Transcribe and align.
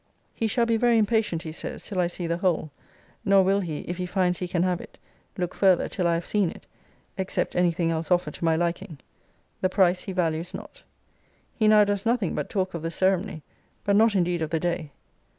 He 0.33 0.47
shall 0.47 0.65
be 0.65 0.77
very 0.77 0.97
impatient, 0.97 1.43
he 1.43 1.51
says, 1.51 1.83
till 1.83 1.99
I 1.99 2.07
see 2.07 2.25
the 2.25 2.39
whole; 2.39 2.71
nor 3.23 3.43
will 3.43 3.59
he, 3.59 3.81
if 3.81 3.97
he 3.97 4.07
finds 4.07 4.39
he 4.39 4.47
can 4.47 4.63
have 4.63 4.81
it, 4.81 4.97
look 5.37 5.53
farther 5.53 5.87
till 5.87 6.07
I 6.07 6.15
have 6.15 6.25
seen 6.25 6.49
it, 6.49 6.65
except 7.19 7.55
any 7.55 7.71
thing 7.71 7.91
else 7.91 8.09
offer 8.09 8.31
to 8.31 8.43
my 8.43 8.55
liking. 8.55 8.97
The 9.61 9.69
price 9.69 10.01
he 10.01 10.11
values 10.11 10.55
not. 10.55 10.81
He 11.53 11.67
now 11.67 11.83
does 11.83 12.03
nothing 12.03 12.33
but 12.33 12.49
talk 12.49 12.73
of 12.73 12.81
the 12.81 12.89
ceremony, 12.89 13.43
but 13.83 13.95
not 13.95 14.15
indeed 14.15 14.41
of 14.41 14.49
the 14.49 14.59
day. 14.59 14.89